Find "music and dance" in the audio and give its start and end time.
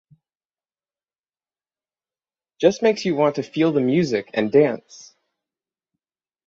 3.81-5.13